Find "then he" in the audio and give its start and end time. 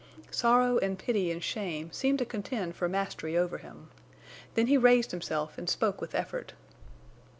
4.55-4.75